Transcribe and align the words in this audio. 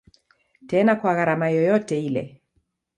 Tena 0.67 0.95
kwa 0.95 1.13
gharama 1.17 1.47
yoyote 1.49 2.03
ile. 2.05 2.41